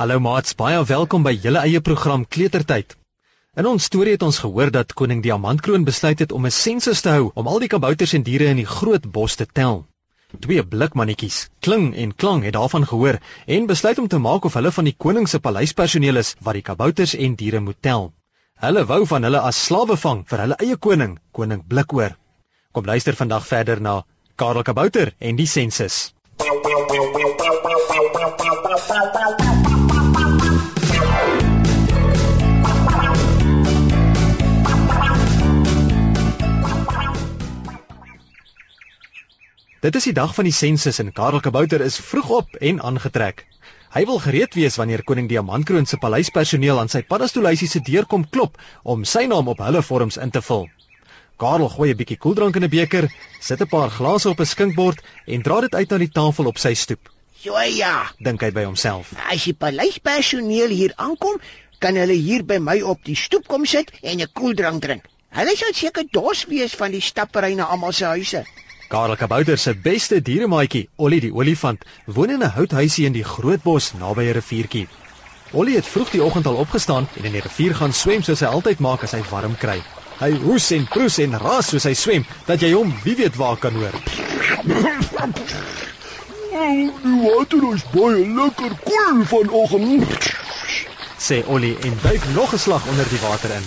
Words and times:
Hallo 0.00 0.16
maats, 0.16 0.54
baie 0.56 0.78
welkom 0.88 1.26
by 1.26 1.34
julle 1.44 1.60
eie 1.60 1.80
program 1.84 2.22
Kletertyd. 2.34 2.94
In 3.60 3.66
ons 3.68 3.84
storie 3.90 4.14
het 4.14 4.22
ons 4.24 4.38
gehoor 4.40 4.70
dat 4.72 4.94
koning 4.96 5.18
Diamantkroon 5.20 5.82
besluit 5.84 6.22
het 6.24 6.30
om 6.32 6.46
'n 6.46 6.56
sensus 6.58 7.02
te 7.04 7.10
hou 7.10 7.26
om 7.34 7.46
al 7.46 7.58
die 7.60 7.68
kabouters 7.68 8.14
en 8.16 8.22
diere 8.24 8.46
in 8.48 8.56
die 8.56 8.64
groot 8.64 9.04
bos 9.16 9.36
te 9.36 9.44
tel. 9.44 9.84
Twee 10.40 10.64
blikmannetjies, 10.64 11.50
Kling 11.60 11.92
en 11.94 12.16
Klang, 12.16 12.44
het 12.44 12.56
daarvan 12.56 12.86
gehoor 12.86 13.18
en 13.46 13.66
besluit 13.66 13.98
om 13.98 14.08
te 14.08 14.18
maak 14.18 14.44
of 14.44 14.54
hulle 14.54 14.72
van 14.72 14.84
die 14.84 14.96
koning 14.96 15.28
se 15.28 15.38
paleispersoneel 15.38 16.16
is 16.16 16.34
wat 16.40 16.54
die 16.54 16.62
kabouters 16.62 17.14
en 17.14 17.34
diere 17.34 17.60
moet 17.60 17.82
tel. 17.82 18.12
Hulle 18.54 18.86
wou 18.86 19.06
van 19.06 19.22
hulle 19.22 19.40
as 19.40 19.66
slawe 19.66 19.96
vang 19.96 20.24
vir 20.26 20.38
hulle 20.38 20.56
eie 20.60 20.76
koning, 20.76 21.18
koning 21.30 21.62
Blikoor. 21.68 22.16
Kom 22.72 22.84
luister 22.84 23.12
vandag 23.12 23.46
verder 23.46 23.80
na 23.80 24.02
Karel 24.36 24.62
Kabouter 24.62 25.12
en 25.18 25.36
die 25.36 25.46
sensus. 25.46 26.14
Dit 39.80 39.96
is 39.96 40.04
die 40.04 40.12
dag 40.12 40.34
van 40.36 40.44
die 40.44 40.52
sensus 40.52 40.98
en 41.00 41.08
Karel 41.16 41.40
Kabouter 41.40 41.80
is 41.80 41.94
vroeg 42.04 42.26
op 42.38 42.56
en 42.68 42.82
aangetrek. 42.84 43.46
Hy 43.94 44.02
wil 44.10 44.18
gereed 44.20 44.58
wees 44.58 44.74
wanneer 44.76 45.00
koning 45.08 45.30
Diamantkroon 45.30 45.88
se 45.88 45.96
paleispersoneel 46.02 46.80
aan 46.82 46.92
sy 46.92 47.00
paddastoelhuisie 47.12 47.68
se 47.72 47.80
deur 47.86 48.04
kom 48.10 48.26
klop 48.28 48.60
om 48.84 49.06
sy 49.08 49.22
naam 49.30 49.48
op 49.48 49.62
hulle 49.64 49.80
vorms 49.86 50.20
in 50.20 50.34
te 50.34 50.44
vul. 50.44 50.68
Karel 51.40 51.72
gooi 51.72 51.88
'n 51.94 51.96
bietjie 51.96 52.20
koeldrank 52.26 52.60
in 52.60 52.68
'n 52.68 52.72
beker, 52.76 53.08
sit 53.40 53.62
'n 53.62 53.70
paar 53.72 53.88
glase 53.96 54.28
op 54.28 54.44
'n 54.44 54.50
skinkbord 54.52 55.00
en 55.26 55.42
dra 55.48 55.60
dit 55.64 55.74
uit 55.74 55.90
na 55.90 55.98
die 56.04 56.12
tafel 56.20 56.52
op 56.52 56.58
sy 56.58 56.74
stoep. 56.74 57.08
"So 57.40 57.56
ja," 57.60 58.12
dink 58.18 58.42
hy 58.42 58.50
by 58.52 58.64
homself. 58.64 59.16
"As 59.32 59.44
die 59.44 59.54
paleispersoneel 59.54 60.68
hier 60.68 60.92
aankom, 60.96 61.40
kan 61.78 61.96
hulle 61.96 62.20
hier 62.28 62.44
by 62.44 62.58
my 62.58 62.82
op 62.82 63.04
die 63.04 63.16
stoep 63.16 63.48
kom 63.48 63.64
sit 63.64 63.90
en 64.02 64.20
'n 64.20 64.28
koeldrank 64.32 64.82
drink. 64.82 65.04
Hulle 65.30 65.56
sal 65.56 65.72
seker 65.72 66.04
dors 66.10 66.44
wees 66.44 66.74
van 66.74 66.90
die 66.90 67.00
stappery 67.00 67.54
na 67.54 67.64
almal 67.64 67.92
se 67.92 68.04
huise." 68.04 68.44
Karel 68.90 69.14
Kabouter 69.16 69.56
se 69.56 69.70
beste 69.74 70.16
dieremaatjie, 70.18 70.88
Ollie 70.96 71.20
die 71.22 71.30
olifant, 71.30 71.84
woon 72.14 72.30
in 72.34 72.42
'n 72.42 72.50
houthuisie 72.56 73.04
in 73.06 73.12
die 73.12 73.22
groot 73.22 73.62
bos 73.62 73.92
naby 73.94 74.22
'n 74.22 74.32
riviertjie. 74.34 74.88
Ollie 75.52 75.76
het 75.76 75.86
vroeg 75.86 76.10
die 76.10 76.22
oggend 76.22 76.46
al 76.46 76.56
opgestaan 76.56 77.06
en 77.16 77.24
in 77.24 77.32
die 77.32 77.40
rivier 77.40 77.74
gaan 77.74 77.92
swem 77.92 78.22
soos 78.22 78.40
hy 78.40 78.46
altyd 78.46 78.80
maak 78.80 79.02
as 79.06 79.12
hy 79.12 79.22
warm 79.30 79.54
kry. 79.56 79.78
Hy 80.18 80.30
hoes 80.42 80.70
en 80.70 80.88
proes 80.90 81.18
en 81.18 81.38
raas 81.38 81.68
soos 81.70 81.84
hy 81.84 81.94
swem 81.94 82.24
dat 82.46 82.60
jy 82.60 82.72
hom 82.72 82.90
wie 83.04 83.14
weet 83.14 83.36
waar 83.36 83.56
kan 83.56 83.74
hoor. 83.78 83.94
Die 87.04 87.20
water 87.22 87.62
is 87.74 87.86
baie 87.94 88.26
lekker 88.26 88.74
koel 88.90 89.24
vanoggend. 89.24 90.02
sê 91.28 91.44
Ollie 91.46 91.76
en 91.78 91.94
duik 92.02 92.24
nog 92.34 92.52
'n 92.52 92.58
slag 92.58 92.82
onder 92.90 93.06
die 93.08 93.22
water 93.22 93.50
in. 93.50 93.66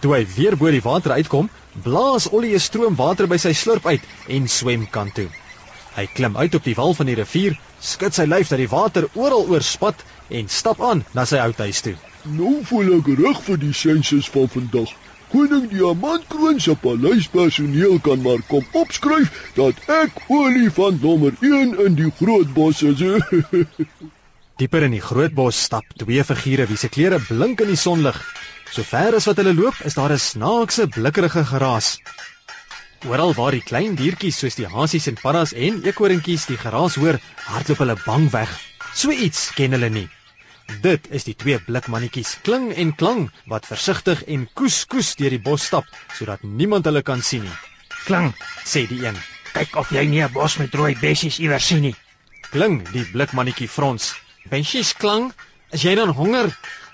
Toe 0.00 0.14
hy 0.14 0.26
weer 0.36 0.56
bo 0.56 0.70
die 0.70 0.82
water 0.82 1.10
uitkom, 1.10 1.50
blaas 1.82 2.28
Ollie 2.30 2.54
'n 2.54 2.60
stroom 2.60 2.94
water 2.94 3.26
by 3.26 3.36
sy 3.36 3.52
slurp 3.52 3.86
uit 3.86 4.04
en 4.28 4.48
swem 4.48 4.86
kant 4.90 5.14
toe. 5.14 5.28
Hy 5.96 6.06
klim 6.14 6.36
uit 6.36 6.54
op 6.54 6.64
die 6.64 6.74
wal 6.74 6.94
van 6.94 7.06
die 7.06 7.16
rivier, 7.18 7.56
skud 7.80 8.14
sy 8.14 8.26
lyf 8.26 8.48
dat 8.48 8.58
die 8.62 8.70
water 8.70 9.08
oral 9.14 9.48
oorspat 9.50 10.04
en 10.30 10.48
stap 10.48 10.80
aan 10.82 11.04
na 11.14 11.24
sy 11.24 11.38
ou 11.42 11.52
huis 11.58 11.80
toe. 11.86 11.96
Nou 12.38 12.54
voel 12.70 12.94
ek 12.98 13.10
reg 13.18 13.42
vir 13.48 13.60
die 13.66 13.74
sensus 13.80 14.30
van 14.36 14.48
vandag. 14.48 14.90
Koning 15.34 15.68
Diamantkroon 15.70 16.60
se 16.60 16.74
paleispersoneel 16.86 17.98
kan 18.06 18.22
maar 18.22 18.42
kom 18.48 18.64
opskryf 18.72 19.30
dat 19.56 19.74
ek 19.90 20.20
olifant 20.28 21.02
nommer 21.02 21.34
1 21.40 21.78
in 21.86 21.96
die 21.98 22.10
groot 22.20 22.54
bos 22.54 22.82
is. 22.82 23.02
Dieper 24.60 24.84
in 24.86 24.92
die 24.94 25.02
groot 25.02 25.32
bos 25.34 25.56
stap 25.66 25.88
twee 25.98 26.22
figure 26.26 26.64
wie 26.70 26.76
se 26.78 26.88
klere 26.96 27.18
blink 27.28 27.62
in 27.64 27.72
die 27.72 27.80
sonlig. 27.80 28.18
So 28.70 28.84
ver 28.86 29.16
as 29.18 29.26
wat 29.26 29.40
hulle 29.42 29.54
loop, 29.58 29.80
is 29.88 29.96
daar 29.98 30.12
'n 30.14 30.22
snaakse 30.24 30.86
blikkerige 30.96 31.42
geraas. 31.48 31.98
Oral 33.10 33.34
waar 33.34 33.50
die 33.50 33.64
klein 33.70 33.96
diertjies 33.98 34.38
soos 34.38 34.54
die 34.54 34.68
hasies 34.76 35.08
en 35.10 35.18
paddas 35.22 35.52
en 35.52 35.82
eekorintjies 35.82 36.46
die 36.46 36.56
geraas 36.56 36.94
hoor, 36.94 37.18
hardloop 37.50 37.82
hulle 37.82 37.96
bang 38.06 38.30
weg. 38.30 38.52
So 38.94 39.10
iets 39.10 39.50
ken 39.58 39.72
hulle 39.72 39.90
nie. 39.90 40.08
Dit 40.82 41.10
is 41.10 41.24
die 41.24 41.34
twee 41.34 41.58
blikmannetjies, 41.58 42.38
Kling 42.42 42.72
en 42.72 42.94
Klang, 42.94 43.30
wat 43.46 43.66
versigtig 43.66 44.22
en 44.24 44.48
koes 44.54 44.84
koes 44.86 45.14
deur 45.16 45.30
die 45.30 45.42
bos 45.50 45.66
stap 45.66 45.84
sodat 46.16 46.42
niemand 46.42 46.84
hulle 46.86 47.02
kan 47.02 47.22
sien 47.22 47.42
nie. 47.42 47.58
Kling, 48.06 48.34
Sê 48.64 48.86
die 48.86 49.04
een. 49.04 49.18
kyk 49.52 49.76
of 49.76 49.90
jy 49.90 50.06
nie 50.06 50.22
'n 50.22 50.32
bos 50.32 50.58
met 50.58 50.74
rooi 50.74 50.94
bessies 50.94 51.38
iewers 51.38 51.66
sien 51.66 51.80
nie. 51.80 51.96
Kling, 52.50 52.84
die 52.92 53.04
blikmannetjie 53.04 53.68
frons. 53.68 54.14
Bessies 54.52 54.92
Klang, 54.92 55.32
is 55.72 55.84
jy 55.86 55.94
dan 55.96 56.10
honger? 56.16 56.50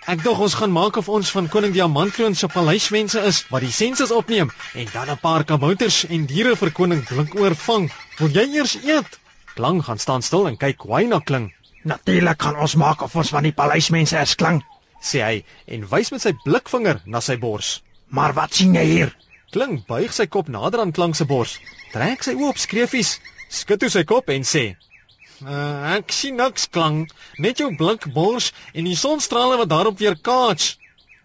Ek 0.06 0.20
dink 0.22 0.38
ons 0.38 0.54
gaan 0.54 0.70
maak 0.70 0.96
of 1.00 1.08
ons 1.10 1.30
van 1.34 1.48
koning 1.50 1.72
Diamantkroon 1.74 2.36
se 2.38 2.48
paleismense 2.48 3.20
is 3.30 3.40
wat 3.50 3.64
die 3.66 3.72
sensus 3.74 4.12
opneem 4.14 4.52
en 4.74 4.92
dan 4.92 5.10
'n 5.10 5.18
paar 5.18 5.44
kabouters 5.44 6.04
en 6.06 6.26
diere 6.26 6.54
vir 6.56 6.70
koning 6.70 7.02
Blinkoor 7.08 7.54
vang. 7.54 7.90
Wil 8.18 8.30
jy 8.38 8.46
eers 8.54 8.76
eet? 8.82 9.18
Klang 9.54 9.82
gaan 9.84 9.98
staan 9.98 10.22
stil 10.22 10.46
en 10.46 10.56
kyk 10.56 10.86
hoe 10.86 10.96
hy 10.96 11.04
na 11.10 11.18
Kling, 11.18 11.50
Natuurlik 11.82 12.42
gaan 12.42 12.56
ons 12.60 12.74
maak 12.76 13.02
of 13.02 13.16
ons 13.16 13.30
van 13.32 13.42
die 13.42 13.56
paleismense 13.56 14.18
is 14.20 14.34
kling. 14.34 14.62
sê 15.00 15.20
hy 15.24 15.44
en 15.66 15.86
wys 15.88 16.10
met 16.12 16.20
sy 16.20 16.32
blikvinger 16.44 17.00
na 17.06 17.20
sy 17.20 17.36
bors. 17.40 17.82
Maar 18.08 18.34
wat 18.36 18.54
sien 18.54 18.74
jy 18.74 18.84
hier? 18.84 19.16
Kling 19.50 19.78
buig 19.88 20.12
sy 20.12 20.26
kop 20.26 20.48
nader 20.48 20.80
aan 20.80 20.92
Klang 20.92 21.16
se 21.16 21.24
bors, 21.24 21.58
trek 21.92 22.22
sy 22.22 22.34
oë 22.36 22.50
op 22.52 22.58
skreefies, 22.58 23.14
skud 23.48 23.80
toe 23.80 23.88
sy 23.90 24.04
kop 24.04 24.28
en 24.28 24.44
sê: 24.44 24.76
uh, 25.42 25.96
"Ek 25.96 26.12
sien 26.12 26.36
niks, 26.36 26.68
Klang, 26.68 27.10
net 27.38 27.58
jou 27.58 27.76
blink 27.76 28.12
bors 28.12 28.52
en 28.74 28.84
die 28.84 28.96
sonstrale 28.96 29.56
wat 29.56 29.68
daarop 29.68 29.98
weer 29.98 30.16
kaats." 30.16 30.78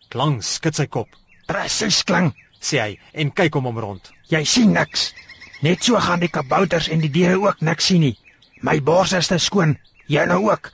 Klang 0.09 0.42
skud 0.44 0.76
sy 0.76 0.86
kop, 0.88 1.09
Presies 1.48 2.03
kling. 2.03 2.34
sê 2.66 2.80
hy 2.81 3.00
en 3.14 3.31
kyk 3.31 3.56
om 3.56 3.66
hom 3.70 3.80
rond. 3.80 4.12
Jy 4.31 4.44
sien 4.50 4.72
niks. 4.74 5.14
Net 5.62 5.84
so 5.84 6.00
gaan 6.02 6.20
die 6.24 6.31
kabouters 6.38 6.88
en 6.90 7.04
die 7.04 7.12
diere 7.18 7.38
ook 7.42 7.62
niks 7.62 7.86
sien 7.92 8.02
nie. 8.02 8.18
My 8.62 8.80
bors 8.81 9.14
is 9.14 9.28
te 9.28 9.38
skoon. 9.38 9.78
Jy 10.08 10.25
nou 10.25 10.40
ook. 10.50 10.72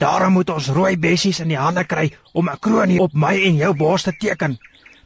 Daarom 0.00 0.32
moet 0.38 0.50
ons 0.50 0.70
rooi 0.74 0.96
bessies 0.96 1.40
in 1.44 1.52
die 1.52 1.60
hande 1.60 1.84
kry 1.84 2.06
om 2.32 2.48
'n 2.48 2.58
kroon 2.58 2.88
hier 2.88 3.02
op 3.02 3.12
my 3.12 3.34
en 3.48 3.56
jou 3.56 3.74
bors 3.74 4.02
te 4.02 4.12
teken. 4.12 4.58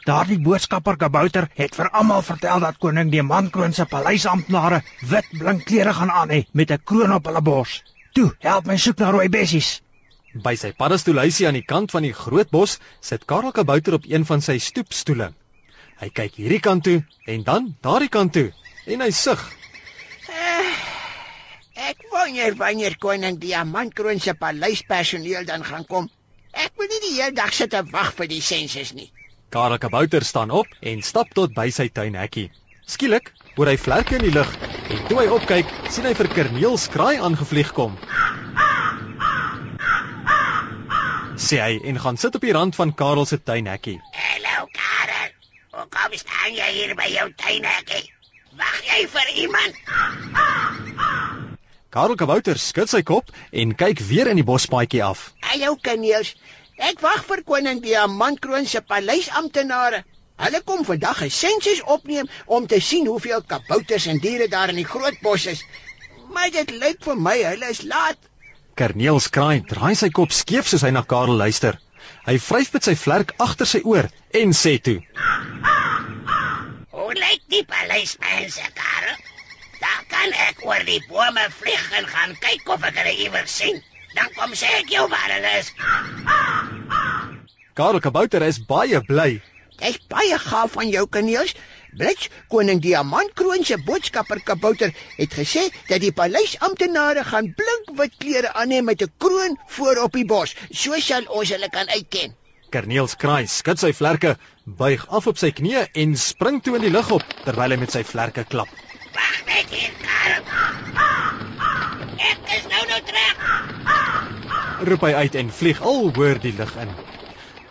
Daardie 0.08 0.38
boodskapper 0.40 0.96
kabouter 0.96 1.50
het 1.58 1.74
vir 1.76 1.88
almal 1.98 2.22
vertel 2.24 2.62
dat 2.64 2.78
koning 2.80 3.10
Diamantkroon 3.12 3.74
se 3.76 3.84
paleisamptenare 3.90 4.78
wit 5.10 5.26
blink 5.40 5.66
klere 5.68 5.92
gaan 5.98 6.12
aan 6.20 6.30
hê 6.32 6.38
met 6.60 6.70
'n 6.72 6.80
kroon 6.90 7.12
op 7.16 7.26
hulle 7.28 7.42
bors. 7.48 7.82
Toe, 8.14 8.28
help 8.46 8.70
my 8.70 8.76
soek 8.84 8.98
na 8.98 9.10
rooi 9.10 9.28
bessies. 9.28 9.68
By 10.46 10.54
sy 10.56 10.70
paddastoelhuisie 10.78 11.46
aan 11.46 11.58
die 11.60 11.68
kant 11.72 11.90
van 11.90 12.02
die 12.08 12.14
groot 12.22 12.50
bos 12.50 12.78
sit 13.00 13.26
Karel 13.32 13.52
Kabouter 13.52 13.98
op 13.98 14.08
een 14.08 14.24
van 14.24 14.40
sy 14.40 14.56
stoepstoele. 14.58 15.28
Hy 16.00 16.08
kyk 16.08 16.40
hierdie 16.40 16.62
kant 16.68 16.84
toe 16.84 17.04
en 17.26 17.44
dan 17.44 17.76
daardie 17.82 18.08
kant 18.08 18.32
toe 18.32 18.52
en 18.86 19.00
hy 19.00 19.10
sug. 19.10 19.44
Ek 21.90 22.08
wonder 22.10 22.56
wanneer 22.56 22.96
koning 22.96 23.38
Diamantkroon 23.38 24.20
se 24.20 24.34
paleispersoneel 24.34 25.44
dan 25.44 25.64
gaan 25.64 25.86
kom. 25.86 26.10
Ek 26.52 26.72
wil 26.76 26.88
nie 26.88 27.00
die 27.00 27.14
hele 27.20 27.32
dag 27.32 27.52
sit 27.52 27.74
en 27.74 27.90
wag 27.90 28.14
vir 28.14 28.26
die 28.26 28.42
sensus 28.42 28.92
nie. 28.94 29.12
Karel 29.48 29.78
Kabouter 29.78 30.24
staan 30.24 30.50
op 30.50 30.66
en 30.80 31.02
stap 31.02 31.30
tot 31.32 31.54
by 31.56 31.70
sy 31.72 31.86
tuinhekkie. 31.88 32.50
Skielik 32.84 33.30
hoor 33.56 33.70
hy 33.70 33.78
vlerke 33.80 34.18
in 34.18 34.26
die 34.26 34.32
lug 34.34 34.50
en 34.92 35.00
toe 35.08 35.22
hy 35.22 35.24
opkyk, 35.32 35.70
sien 35.88 36.04
hy 36.04 36.12
vir 36.18 36.28
Kerneelskraai 36.34 37.16
aangevlieg 37.16 37.70
kom. 37.76 37.96
Sê 41.40 41.62
hy 41.62 41.78
en 41.88 42.00
gaan 42.04 42.20
sit 42.20 42.36
op 42.36 42.44
die 42.44 42.52
rand 42.52 42.76
van 42.76 42.92
Karel 42.92 43.24
se 43.30 43.40
tuinhekkie. 43.40 43.96
Hallo 44.20 44.68
Karel. 44.76 45.32
Hoe 45.72 45.88
kom 45.96 46.20
staan 46.20 46.52
jy 46.52 46.68
hier 46.76 46.94
by 46.98 47.08
jou 47.14 47.26
tuinhekkie? 47.40 48.04
Wag 48.60 48.78
jy 48.84 49.00
vir 49.16 49.34
iemand? 49.46 49.80
Karel 51.88 52.20
Kabouter 52.20 52.60
skud 52.60 52.92
sy 52.92 53.00
kop 53.00 53.32
en 53.48 53.72
kyk 53.80 54.04
weer 54.12 54.28
in 54.28 54.36
die 54.36 54.44
bospaadjie 54.44 55.00
af. 55.08 55.30
Hallo 55.40 55.78
Kaneels. 55.80 56.36
Ek 56.78 57.00
wag 57.02 57.24
vir 57.26 57.40
koning 57.42 57.80
Diamantkroon 57.82 58.66
se 58.70 58.80
paleisamptenare. 58.86 60.04
Hulle 60.38 60.60
kom 60.62 60.84
vandag 60.86 61.22
'n 61.26 61.30
sensus 61.30 61.80
opneem 61.82 62.28
om 62.46 62.66
te 62.66 62.78
sien 62.80 63.06
hoeveel 63.06 63.42
kabouters 63.42 64.06
en 64.06 64.20
diere 64.22 64.46
daar 64.48 64.68
in 64.68 64.78
die 64.78 64.90
groot 64.92 65.18
bos 65.20 65.46
is. 65.46 65.64
Maar 66.30 66.50
dit 66.50 66.70
lyk 66.70 67.02
vir 67.02 67.16
my 67.16 67.36
hulle 67.42 67.70
is 67.74 67.82
laat. 67.82 68.18
Kerneelskraai 68.78 69.64
draai 69.66 69.94
sy 69.96 70.10
kop 70.20 70.30
skeef 70.30 70.68
soos 70.68 70.86
hy 70.86 70.90
na 70.94 71.02
Karel 71.02 71.42
luister. 71.42 71.80
Hy 72.28 72.38
vryf 72.38 72.72
met 72.72 72.84
sy 72.84 72.94
vlerk 72.94 73.34
agter 73.42 73.66
sy 73.66 73.82
oor 73.82 74.06
en 74.30 74.54
sê 74.54 74.78
toe: 74.78 75.02
Hoe 76.94 77.14
lyk 77.14 77.42
die 77.50 77.64
paleismense, 77.74 78.70
Karel? 78.78 79.18
Dan 79.82 80.00
kan 80.14 80.32
ek 80.46 80.62
oor 80.62 80.82
die 80.86 81.02
bome 81.10 81.50
vlieg 81.58 81.92
en 81.98 82.06
gaan 82.06 82.38
kyk 82.38 82.68
of 82.68 82.84
ek 82.84 83.02
hulle 83.02 83.18
iewers 83.26 83.62
sien. 83.62 83.82
Dan 84.14 84.32
kom 84.36 84.54
sê 84.56 84.70
ek 84.80 84.90
jou 84.94 85.08
waar 85.12 85.32
hulle 85.36 85.54
is. 85.58 85.72
Karel 87.78 88.00
Kabouter 88.00 88.42
is 88.42 88.58
baie 88.58 89.00
bly. 89.06 89.40
Dis 89.78 89.98
baie 90.10 90.38
gaaf 90.42 90.72
van 90.74 90.88
jou 90.90 91.04
kaneels. 91.06 91.54
Blits, 91.98 92.28
koning 92.52 92.80
Diamantkroon 92.82 93.64
se 93.64 93.78
boodskapper 93.86 94.40
kabouter 94.44 94.92
het 95.16 95.34
gesê 95.34 95.64
dat 95.88 96.02
die 96.02 96.12
paleisamptenare 96.12 97.24
gaan 97.30 97.52
blinkwit 97.60 98.18
klere 98.22 98.52
aan 98.52 98.74
hê 98.74 98.82
met 98.82 99.02
'n 99.02 99.12
kroon 99.18 99.56
voor 99.76 100.02
op 100.04 100.12
die 100.12 100.24
bos. 100.24 100.54
So 100.70 101.00
sal 101.00 101.24
ons 101.28 101.50
hulle 101.54 101.70
kan 101.70 101.88
uitken. 101.88 102.34
Kerniels 102.70 103.16
kraai 103.16 103.46
skud 103.46 103.78
sy 103.78 103.92
vlerke, 103.92 104.36
buig 104.64 105.06
af 105.08 105.26
op 105.26 105.38
sy 105.38 105.50
knieë 105.60 105.86
en 106.02 106.16
spring 106.16 106.62
toe 106.62 106.74
in 106.76 106.82
die 106.82 106.90
lug 106.96 107.10
op 107.10 107.24
terwyl 107.44 107.70
hy 107.70 107.78
met 107.80 107.92
sy 107.92 108.02
vlerke 108.04 108.44
klap. 108.44 108.68
Wag 109.14 109.38
net 109.46 109.70
hier, 109.70 109.94
Karel. 110.02 110.44
Ek 112.18 112.40
is 112.58 112.68
nou 112.74 112.84
nou 112.90 113.00
terug. 113.08 113.97
Roep 114.78 115.02
hy 115.02 115.10
uit 115.24 115.34
en 115.34 115.48
vlieg 115.50 115.78
al 115.82 116.04
hoër 116.14 116.38
die 116.38 116.52
lug 116.54 116.74
in. 116.78 116.92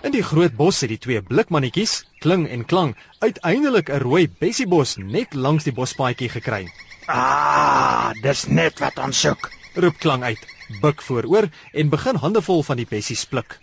In 0.04 0.12
die 0.12 0.24
groot 0.30 0.56
bos 0.60 0.82
het 0.84 0.92
die 0.92 1.00
twee 1.00 1.22
blikmannetjies, 1.24 1.94
Kling 2.20 2.44
en 2.52 2.66
Klang, 2.68 2.92
uiteindelik 3.24 3.88
'n 3.90 4.02
rooi 4.04 4.28
bessiebos 4.42 4.98
net 4.98 5.34
langs 5.34 5.64
die 5.64 5.74
bospaadjie 5.78 6.30
gekry. 6.34 6.68
Ah, 7.08 8.12
dis 8.22 8.48
net 8.48 8.80
wat 8.84 9.00
ons 9.00 9.22
soek. 9.24 9.52
Roep 9.76 10.00
Klang 10.04 10.24
uit, 10.24 10.48
buig 10.82 11.04
vooroor 11.04 11.48
en 11.74 11.90
begin 11.90 12.20
handevol 12.26 12.64
van 12.64 12.78
die 12.78 12.90
bessies 12.90 13.24
pluk. 13.26 13.56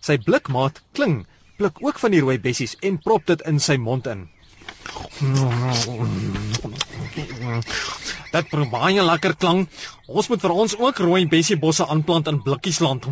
Sy 0.00 0.18
blikmaat 0.18 0.82
Kling 0.92 1.26
pluk 1.58 1.82
ook 1.82 1.98
van 1.98 2.10
die 2.14 2.20
rooi 2.20 2.38
bessies 2.38 2.76
en 2.80 3.02
prop 3.02 3.26
dit 3.26 3.42
in 3.50 3.58
sy 3.58 3.76
mond 3.76 4.06
in. 4.06 4.28
Dat 8.30 8.48
proe 8.50 8.66
baie 8.70 9.02
lekker 9.02 9.36
klang. 9.36 9.68
Ons 10.06 10.28
moet 10.28 10.42
vir 10.42 10.54
ons 10.64 10.76
ook 10.78 10.98
rooi 10.98 11.22
bessiebosse 11.30 11.86
aanplant 11.86 12.26
in 12.32 12.42
blikkiesland. 12.42 13.06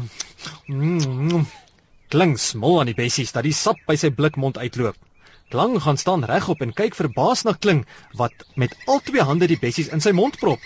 Kling 2.12 2.34
smil 2.38 2.80
aan 2.80 2.90
die 2.90 2.98
bessies 2.98 3.32
dat 3.32 3.46
die 3.46 3.56
sap 3.56 3.78
by 3.86 3.96
sy 3.96 4.10
blikmond 4.10 4.58
uitloop. 4.58 4.98
Klang 5.52 5.78
gaan 5.84 6.00
staan 6.00 6.24
regop 6.24 6.62
en 6.64 6.72
kyk 6.72 6.96
verbaas 6.96 7.44
na 7.44 7.52
Kling 7.52 7.84
wat 8.20 8.32
met 8.56 8.76
al 8.86 9.00
twee 9.04 9.24
hande 9.28 9.46
die 9.48 9.60
bessies 9.60 9.90
in 9.92 10.00
sy 10.00 10.12
mond 10.16 10.38
prop. 10.40 10.60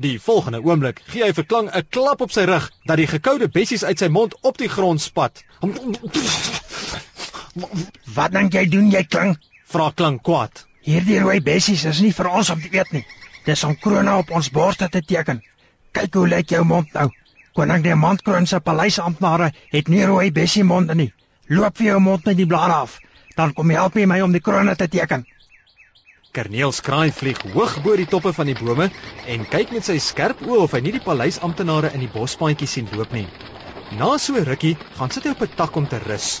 Die 0.00 0.18
volgende 0.20 0.60
oomblik 0.64 1.02
gee 1.12 1.24
hy 1.24 1.32
vir 1.36 1.46
Klang 1.48 1.68
'n 1.68 1.86
klap 1.96 2.20
op 2.20 2.32
sy 2.32 2.44
rug 2.48 2.70
dat 2.86 2.96
die 3.00 3.10
gekoude 3.10 3.48
bessies 3.48 3.84
uit 3.84 3.98
sy 3.98 4.08
mond 4.08 4.36
op 4.40 4.58
die 4.58 4.68
grond 4.68 5.00
spat. 5.00 5.44
Wat 8.14 8.32
dink 8.32 8.54
jy 8.54 8.68
doen 8.68 8.90
jy 8.90 9.04
kling? 9.04 9.36
Vra 9.70 9.92
Klang 9.94 10.18
kwaad. 10.26 10.64
Hierdie 10.82 11.20
rooi 11.22 11.38
bessies 11.46 11.84
is 11.86 12.00
nie 12.02 12.10
vir 12.16 12.28
ons 12.38 12.48
om 12.50 12.58
te 12.58 12.70
eet 12.74 12.88
nie. 12.94 13.04
Dis 13.46 13.62
om 13.68 13.76
krone 13.78 14.16
op 14.18 14.32
ons 14.34 14.48
borste 14.50 14.88
te 14.90 15.02
teken. 15.12 15.42
Kyk 15.94 16.18
hoe 16.18 16.26
lyk 16.32 16.54
jou 16.56 16.64
mond 16.66 16.90
nou. 16.98 17.06
Koning 17.54 17.84
Diamantkroon 17.84 18.48
se 18.50 18.58
paleisamptenare 18.66 19.52
het 19.70 19.90
nie 19.92 20.02
rooi 20.10 20.32
bessie 20.34 20.64
monde 20.66 20.96
nie. 20.98 21.08
Loop 21.54 21.78
vir 21.78 21.92
jou 21.92 22.00
mond 22.02 22.26
net 22.26 22.38
die 22.38 22.48
blare 22.50 22.80
af, 22.82 22.98
dan 23.36 23.54
kom 23.54 23.70
jy 23.70 23.78
help 23.78 23.98
jy 23.98 24.08
my 24.10 24.20
om 24.26 24.34
die 24.34 24.42
krone 24.42 24.74
te 24.78 24.90
teken. 24.90 25.24
Kerneels 26.34 26.82
kraai 26.86 27.10
vlieg 27.14 27.38
hoog 27.54 27.78
bo 27.84 27.94
die 27.98 28.10
toppe 28.10 28.34
van 28.34 28.50
die 28.50 28.58
bome 28.58 28.90
en 29.26 29.48
kyk 29.54 29.74
met 29.74 29.86
sy 29.86 29.98
skerp 30.02 30.42
oë 30.46 30.62
of 30.66 30.74
hy 30.74 30.82
nie 30.86 30.98
die 30.98 31.06
paleisamptenare 31.06 31.94
in 31.94 32.06
die 32.06 32.12
bospaadjie 32.14 32.70
sien 32.70 32.90
loop 32.94 33.14
nie. 33.14 33.26
Na 33.98 34.16
so 34.18 34.34
'n 34.34 34.46
rukkie 34.50 34.76
gaan 34.98 35.10
sit 35.10 35.24
hy 35.24 35.38
op 35.38 35.42
'n 35.42 35.56
tak 35.56 35.76
om 35.76 35.86
te 35.86 35.98
rus. 35.98 36.40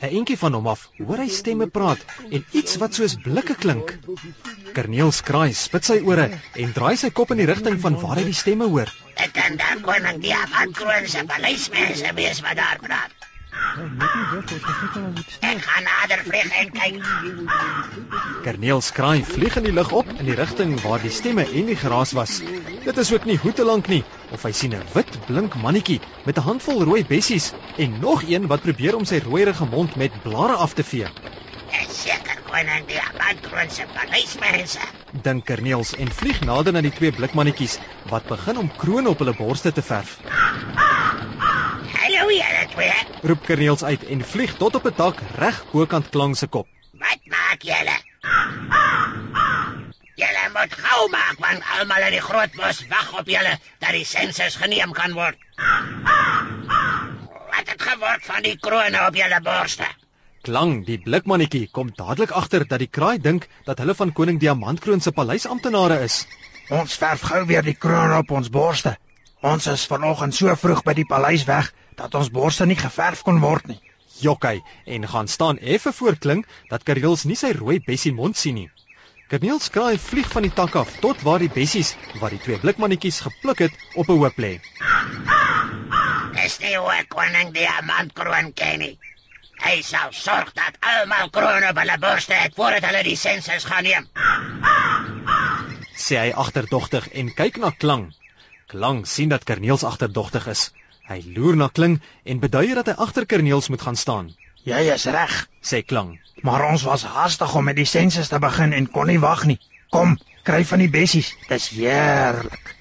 'n 0.00 0.08
Entjie 0.18 0.38
van 0.40 0.54
hom 0.56 0.68
af 0.72 0.82
hoor 0.98 1.20
hy 1.20 1.28
stemme 1.28 1.66
praat 1.76 2.04
en 2.36 2.44
iets 2.60 2.76
wat 2.82 2.94
soos 2.96 3.14
blikke 3.24 3.54
klink. 3.62 3.90
Kerneels 4.76 5.18
kraai 5.28 5.52
spit 5.62 5.84
sy 5.88 5.98
ore 6.10 6.26
en 6.64 6.72
draai 6.76 6.96
sy 6.96 7.10
kop 7.18 7.34
in 7.34 7.42
die 7.42 7.48
rigting 7.50 7.76
van 7.82 7.98
waar 8.00 8.16
hy 8.20 8.24
die 8.30 8.38
stemme 8.38 8.68
hoor. 8.74 8.88
Dit 9.20 9.34
kan 9.36 9.58
dan 9.60 9.82
koning 9.84 10.22
Diamantkroon 10.24 11.08
se 11.14 11.24
paleismense 11.32 12.14
wees 12.20 12.40
wat 12.46 12.56
daar 12.62 12.80
praat. 12.86 13.12
Ek 15.50 15.60
gaan 15.66 15.84
nader 15.90 16.24
vlieg 16.30 16.56
en 16.62 16.72
kyk. 16.78 16.96
Kerneels 18.46 18.88
kraai 18.96 19.20
vlieg 19.34 19.60
in 19.60 19.68
die 19.68 19.76
lug 19.76 19.92
op 20.00 20.08
in 20.16 20.24
die 20.30 20.38
rigting 20.40 20.78
waar 20.86 21.04
die 21.04 21.12
stemme 21.12 21.44
en 21.44 21.68
die 21.74 21.76
geraas 21.84 22.16
was. 22.16 22.40
Dit 22.88 23.04
is 23.04 23.12
ook 23.12 23.28
nie 23.28 23.36
hoe 23.44 23.52
te 23.52 23.68
lank 23.68 23.92
nie 23.92 24.04
of 24.30 24.42
hy 24.46 24.52
sien 24.52 24.74
'n 24.74 24.86
wit 24.94 25.18
blink 25.26 25.54
mannetjie 25.64 26.00
met 26.24 26.38
'n 26.38 26.46
handvol 26.48 26.84
rooi 26.84 27.02
bessies 27.04 27.52
en 27.76 27.98
nog 27.98 28.22
een 28.22 28.46
wat 28.46 28.62
probeer 28.62 28.96
om 28.96 29.04
sy 29.04 29.18
rooierige 29.18 29.66
mond 29.66 29.96
met 29.96 30.22
blare 30.22 30.56
af 30.66 30.72
te 30.74 30.84
vee. 30.84 31.08
Ek 31.70 31.90
seker 31.90 32.38
koning 32.48 32.86
Diamantkroon 32.86 33.70
se 33.70 33.86
paleismense. 33.94 34.80
Dink 35.10 35.44
Kerneels 35.46 35.94
en 35.94 36.12
vlieg 36.12 36.40
nader 36.40 36.72
na 36.72 36.80
die 36.80 36.92
twee 36.98 37.12
blikmannetjies 37.12 37.78
wat 38.02 38.26
begin 38.26 38.58
om 38.58 38.74
krone 38.82 39.08
op 39.08 39.18
hulle 39.18 39.34
borste 39.34 39.72
te 39.72 39.82
verf. 39.82 40.18
Hallo 41.94 42.30
julle 42.30 42.66
twee. 42.74 42.98
Roep 43.22 43.44
Kerneels 43.46 43.82
uit 43.84 44.04
en 44.04 44.24
vlieg 44.24 44.54
tot 44.56 44.74
op 44.74 44.86
'n 44.86 44.94
dak 44.96 45.20
reg 45.42 45.64
bokant 45.70 46.08
Klang 46.08 46.36
se 46.36 46.46
kop. 46.46 46.68
Wat 46.92 47.20
maak 47.26 47.62
julle? 47.62 48.09
Moet 50.60 50.74
gou 50.76 51.04
maak 51.08 51.38
want 51.40 51.68
almal 51.74 52.02
in 52.04 52.12
die 52.12 52.20
groot 52.20 52.52
bos 52.52 52.80
wag 52.88 53.12
op 53.16 53.28
julle 53.32 53.52
dat 53.80 53.94
die 53.96 54.04
sensus 54.04 54.58
geneem 54.60 54.90
kan 54.92 55.14
word. 55.16 55.38
Wat 57.54 57.70
het 57.72 57.84
geword 57.86 58.26
van 58.26 58.44
die 58.44 58.58
krone 58.66 59.00
op 59.06 59.16
julle 59.16 59.38
borste? 59.46 59.86
Klang, 60.44 60.74
die 60.84 60.98
blikmannetjie, 61.06 61.70
kom 61.72 61.94
dadelik 61.96 62.34
agter 62.42 62.66
dat 62.68 62.84
die 62.84 62.90
kraai 62.98 63.16
dink 63.24 63.46
dat 63.64 63.80
hulle 63.80 63.94
van 63.96 64.12
koning 64.18 64.40
Diamantkroon 64.42 65.00
se 65.00 65.14
paleisamptenare 65.16 66.02
is. 66.08 66.18
Ons 66.80 66.98
verf 67.00 67.24
gou 67.30 67.40
weer 67.48 67.64
die 67.64 67.78
krone 67.86 68.20
op 68.20 68.36
ons 68.40 68.52
borste. 68.52 68.98
Ons 69.40 69.70
is 69.72 69.86
vanoggend 69.88 70.36
so 70.36 70.58
vroeg 70.64 70.84
by 70.84 70.96
die 71.00 71.08
paleis 71.14 71.46
weg 71.48 71.72
dat 72.02 72.20
ons 72.20 72.28
borste 72.36 72.68
nie 72.68 72.76
geverf 72.82 73.24
kon 73.24 73.40
word 73.40 73.72
nie. 73.72 73.80
Jokkie 74.20 74.60
en 74.84 75.08
gaan 75.08 75.32
staan 75.38 75.64
effe 75.76 75.96
voor 76.02 76.20
Kling 76.20 76.44
dat 76.68 76.84
Kareels 76.84 77.24
nie 77.24 77.40
sy 77.46 77.54
rooi 77.56 77.80
bessie 77.88 78.12
mond 78.12 78.36
sien 78.36 78.60
nie. 78.60 78.68
Kareels 79.30 79.68
kraai 79.70 79.94
vlieg 80.02 80.26
van 80.32 80.42
die 80.42 80.50
tak 80.50 80.74
af 80.74 80.96
tot 81.02 81.20
waar 81.22 81.38
die 81.38 81.52
bessies 81.54 81.92
wat 82.18 82.32
die 82.34 82.40
twee 82.42 82.58
blikmannetjies 82.58 83.20
gepluk 83.22 83.60
het 83.62 83.76
op 83.94 84.08
'n 84.10 84.18
hoop 84.22 84.40
lê. 84.44 84.50
Dis 86.34 86.56
nie 86.64 86.74
hoe 86.76 87.04
koning 87.14 87.52
Diamantkroon 87.54 88.50
ken 88.52 88.82
nie. 88.82 88.96
Hy 89.62 89.76
sal 89.86 90.10
sorg 90.10 90.50
dat 90.58 90.80
almal 90.80 91.30
krone 91.30 91.70
op 91.70 91.78
hulle 91.78 91.98
borste 92.06 92.34
het 92.34 92.58
voordat 92.58 92.88
hulle 92.88 93.04
die 93.06 93.16
sensus 93.16 93.68
gaan 93.70 93.86
neem. 93.86 94.08
Sê 95.94 96.18
hy 96.24 96.32
agterdogtig 96.44 97.08
en 97.22 97.34
kyk 97.34 97.62
na 97.62 97.70
Klang. 97.70 98.06
Klang 98.66 99.06
sien 99.06 99.28
dat 99.28 99.44
Kareels 99.44 99.84
agterdogtig 99.84 100.46
is. 100.46 100.72
Hy 101.06 101.22
loer 101.36 101.56
na 101.56 101.68
Kling 101.68 102.00
en 102.24 102.42
beduie 102.42 102.74
dat 102.74 102.86
hy 102.86 102.98
agter 103.06 103.26
Kareels 103.26 103.68
moet 103.68 103.82
gaan 103.82 103.96
staan. 103.96 104.34
Jy 104.68 104.80
is 104.92 105.06
reg, 105.08 105.32
Sê 105.64 105.80
Klang. 105.82 106.18
maar 106.42 106.64
ons 106.68 106.82
was 106.82 107.04
haastig 107.04 107.54
om 107.56 107.64
met 107.64 107.76
die 107.76 107.86
sensus 107.88 108.28
te 108.28 108.38
begin 108.38 108.72
en 108.72 108.86
kon 108.92 109.06
nie 109.06 109.18
wag 109.20 109.44
nie. 109.48 109.58
Kom, 109.90 110.18
kry 110.44 110.64
van 110.64 110.78
die 110.84 110.90
bessies. 110.92 111.30
Dis 111.48 111.68
heerlik. 111.72 112.74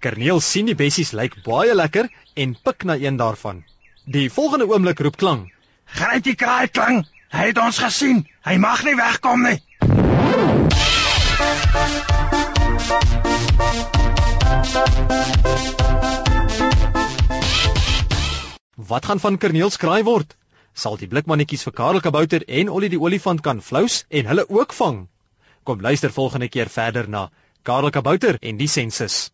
Karneel 0.00 0.40
sien 0.40 0.66
die 0.66 0.74
bessies 0.74 1.12
lyk 1.12 1.36
baie 1.44 1.74
lekker 1.74 2.08
en 2.36 2.56
pik 2.64 2.84
na 2.84 2.96
een 2.96 3.16
daarvan. 3.20 3.64
Die 4.04 4.30
volgende 4.30 4.66
oomblik 4.68 5.00
roep 5.00 5.16
Klang: 5.16 5.52
Gryp 5.84 6.24
die 6.24 6.34
kraai 6.34 6.68
klang. 6.68 7.04
Hy 7.32 7.46
het 7.50 7.58
ons 7.58 7.78
gesien. 7.78 8.24
Hy 8.44 8.56
mag 8.56 8.84
nie 8.84 8.96
wegkom 8.96 9.42
nie. 9.42 9.60
"Wat 18.76 19.04
gaan 19.04 19.20
van 19.20 19.38
Karneels 19.38 19.76
kraai 19.76 20.02
word? 20.02 20.36
Sal 20.76 20.98
die 21.00 21.08
blikmannetjies 21.08 21.62
vir 21.64 21.72
Karel 21.72 22.02
Kabouter 22.04 22.42
en 22.46 22.68
Ollie 22.68 22.90
die 22.92 23.00
olifant 23.00 23.40
kan 23.40 23.62
flous 23.64 24.04
en 24.10 24.26
hulle 24.28 24.44
ook 24.48 24.74
vang?" 24.76 24.98
Kom 25.64 25.80
luister 25.80 26.12
volgende 26.12 26.48
keer 26.48 26.68
verder 26.68 27.08
na 27.08 27.30
Karel 27.62 27.90
Kabouter 27.90 28.36
en 28.42 28.58
die 28.60 28.68
sensus. 28.68 29.30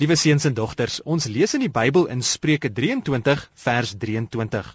Liewe 0.00 0.16
seuns 0.16 0.48
en 0.48 0.54
dogters, 0.56 1.02
ons 1.04 1.26
lees 1.28 1.52
in 1.54 1.60
die 1.60 1.68
Bybel 1.68 2.06
in 2.08 2.22
Spreuke 2.24 2.72
23 2.72 3.44
vers 3.66 3.92
23. 4.00 4.72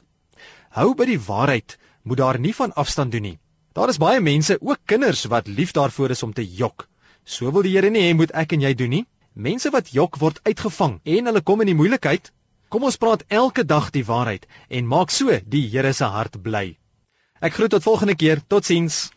Hou 0.77 0.93
by 0.93 1.09
die 1.09 1.17
waarheid, 1.17 1.79
moet 2.03 2.21
daar 2.21 2.39
nie 2.39 2.53
van 2.53 2.75
afstand 2.77 3.11
doen 3.17 3.25
nie. 3.31 3.39
Daar 3.73 3.89
is 3.89 3.97
baie 3.97 4.21
mense, 4.21 4.59
ook 4.61 4.85
kinders 4.85 5.25
wat 5.33 5.47
lief 5.47 5.73
daarvoor 5.73 6.13
is 6.13 6.23
om 6.23 6.37
te 6.37 6.45
jok. 6.45 6.85
So 7.25 7.49
wil 7.51 7.65
die 7.65 7.73
Here 7.73 7.89
nie 7.89 8.05
hê 8.05 8.13
moet 8.13 8.31
ek 8.37 8.53
en 8.53 8.61
jy 8.61 8.75
doen 8.77 8.93
nie. 8.99 9.05
Mense 9.35 9.67
wat 9.69 9.89
jok 9.91 10.15
word 10.15 10.37
uitgevang 10.47 11.01
en 11.03 11.25
hulle 11.27 11.41
kom 11.43 11.59
in 11.59 11.67
die 11.67 11.75
moeilikheid. 11.75 12.29
Kom 12.71 12.85
ons 12.87 12.95
praat 12.95 13.25
elke 13.27 13.65
dag 13.67 13.89
die 13.91 14.05
waarheid 14.07 14.45
en 14.69 14.87
maak 14.87 15.11
so 15.11 15.27
die 15.43 15.65
Here 15.73 15.91
se 15.93 16.07
hart 16.07 16.37
bly. 16.41 16.77
Ek 17.43 17.57
groet 17.57 17.73
tot 17.75 17.83
volgende 17.83 18.15
keer. 18.15 18.39
Totsiens. 18.47 19.11